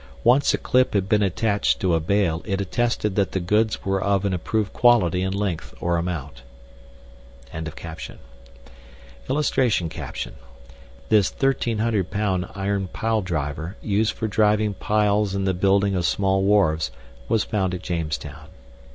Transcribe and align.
ONCE 0.23 0.55
A 0.55 0.57
CLIP 0.57 0.95
HAD 0.95 1.07
BEEN 1.07 1.21
ATTACHED 1.21 1.79
TO 1.79 1.93
A 1.93 1.99
BALE 1.99 2.41
IT 2.45 2.59
ATTESTED 2.59 3.15
THAT 3.15 3.33
THE 3.33 3.39
GOODS 3.39 3.85
WERE 3.85 4.01
OF 4.01 4.25
AN 4.25 4.33
APPROVED 4.33 4.73
QUALITY 4.73 5.21
AND 5.21 5.35
LENGTH 5.35 5.75
OR 5.79 5.97
AMOUNT.] 5.97 6.41
[Illustration: 9.29 9.89
THIS 11.09 11.25
1,300 11.33 12.09
POUND 12.09 12.45
IRON 12.55 12.87
PILEDRIVER 12.87 13.77
USED 13.83 14.13
FOR 14.13 14.27
DRIVING 14.27 14.73
PILES 14.73 15.35
IN 15.35 15.45
THE 15.45 15.53
BUILDING 15.53 15.93
OF 15.93 16.03
SMALL 16.07 16.45
WHARVES 16.45 16.89
WAS 17.29 17.43
FOUND 17.43 17.75
AT 17.75 17.83
JAMESTOWN. 17.83 18.49